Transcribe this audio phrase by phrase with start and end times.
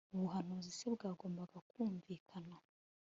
[0.13, 2.55] Ubu buhanuzi se bwagombaga kumvikana